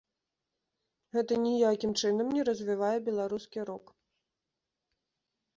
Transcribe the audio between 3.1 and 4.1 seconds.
беларускі рок.